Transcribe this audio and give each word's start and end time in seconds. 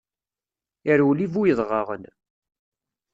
Irwel 0.93 1.19
i 1.25 1.27
bu 1.33 1.41
yedɣaɣen. 1.45 2.03